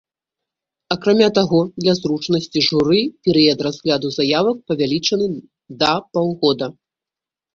Акрамя 0.93 1.27
таго, 1.37 1.59
для 1.83 1.93
зручнасці 1.99 2.63
журы 2.69 3.01
перыяд 3.27 3.59
разгляду 3.67 4.07
заявак 4.17 4.57
павялічаны 4.71 5.27
да 5.83 5.91
паўгода. 6.19 6.65